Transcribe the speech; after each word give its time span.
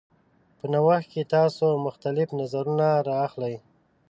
په 0.57 0.65
نوښت 0.73 1.07
کې 1.11 1.29
تاسو 1.35 1.65
مختلف 1.85 2.27
نظرونه 2.39 2.87
راخلئ. 3.09 3.55